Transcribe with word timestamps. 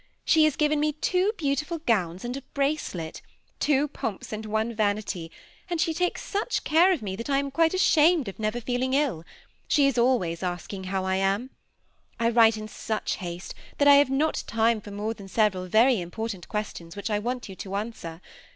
She 0.25 0.45
has 0.45 0.55
given 0.55 0.79
me 0.79 0.93
two 0.93 1.31
beautiful 1.37 1.77
gowns 1.77 2.25
and 2.25 2.35
a 2.35 2.41
bracelet,— 2.55 3.21
two 3.69 3.87
pomps 3.87 4.33
and 4.33 4.47
one 4.47 4.73
vanity,— 4.73 5.29
and 5.69 5.79
she 5.79 5.93
takes 5.93 6.23
such 6.23 6.63
care 6.63 6.91
of 6.91 7.01
tne, 7.01 7.15
that 7.17 7.29
I 7.29 7.37
am 7.37 7.51
quite 7.51 7.75
ashamed 7.75 8.27
of 8.27 8.39
never 8.39 8.59
feeling 8.59 8.95
ill: 8.95 9.23
she 9.67 9.85
is 9.85 9.99
always 9.99 10.41
asking 10.41 10.85
how 10.85 11.05
I 11.05 11.17
am. 11.17 11.51
I 12.19 12.31
write 12.31 12.57
in 12.57 12.67
such 12.67 13.17
haste 13.17 13.53
that 13.77 13.87
I 13.87 13.97
have 13.97 14.09
not 14.09 14.43
time 14.47 14.81
for 14.81 14.89
more 14.89 15.13
than 15.13 15.27
several 15.27 15.67
very 15.67 16.01
important 16.01 16.47
questions 16.49 16.95
which 16.95 17.11
I 17.11 17.19
want 17.19 17.47
you 17.47 17.55
to 17.57 17.75
answer. 17.75 18.21